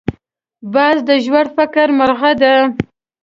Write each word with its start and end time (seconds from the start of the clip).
باز 0.73 0.97
د 1.09 1.09
ژور 1.25 1.45
فکر 1.55 1.87
مرغه 1.99 2.31
دی 2.41 2.55